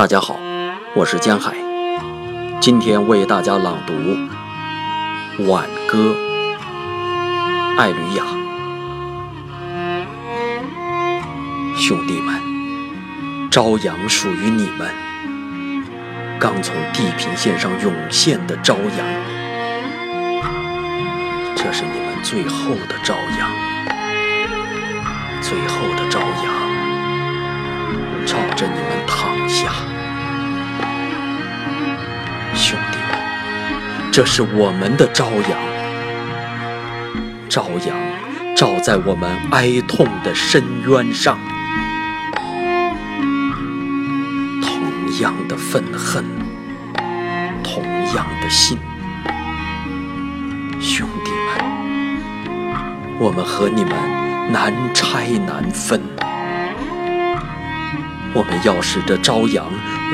[0.00, 0.40] 大家好，
[0.94, 1.54] 我是江海，
[2.58, 3.92] 今天为大家朗读
[5.46, 6.16] 《挽歌》，
[7.76, 8.24] 艾吕雅。
[11.76, 14.88] 兄弟们，朝阳属于你们，
[16.38, 19.06] 刚从地平线上涌现的朝阳，
[21.54, 23.50] 这是你们最后的朝阳，
[25.42, 26.54] 最后的朝阳，
[28.24, 29.06] 朝着你们
[29.50, 29.72] 下。
[32.54, 33.18] 兄弟们，
[34.12, 35.58] 这是我们的朝阳，
[37.48, 37.96] 朝阳
[38.54, 41.38] 照在我们哀痛的深渊上，
[44.62, 46.24] 同样的愤恨，
[47.62, 47.82] 同
[48.14, 48.78] 样的心，
[50.80, 51.48] 兄弟们，
[53.18, 53.92] 我们和你们
[54.52, 56.00] 难拆难分，
[58.32, 59.66] 我们要使这朝阳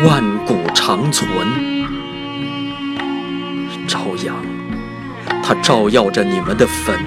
[0.05, 1.29] 万古长存。
[3.87, 4.35] 朝阳，
[5.43, 6.99] 它照耀着你们的坟，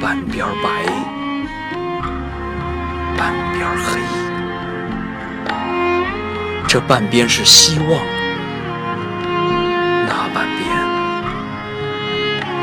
[0.00, 0.84] 半边白，
[3.16, 4.00] 半边黑。
[6.66, 8.00] 这半边是希望，
[10.08, 10.66] 那半边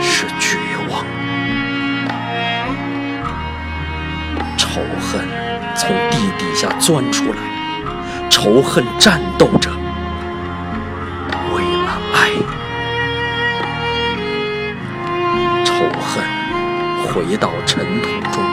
[0.02, 0.58] 是绝
[0.90, 1.06] 望。
[4.58, 5.26] 仇恨
[5.80, 7.40] 从地底下钻出来，
[8.30, 9.72] 仇恨战斗着。
[11.54, 12.32] 为了爱，
[15.64, 16.22] 仇恨
[17.08, 18.44] 回到尘土中，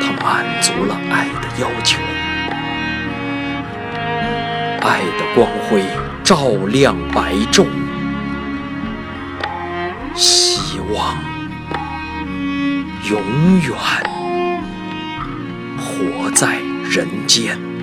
[0.00, 2.00] 它满足了爱的要求，
[4.80, 5.84] 爱的光辉
[6.24, 7.66] 照亮白昼，
[10.14, 11.18] 希望
[13.10, 13.20] 永
[13.60, 13.70] 远
[15.94, 17.73] 活在人间。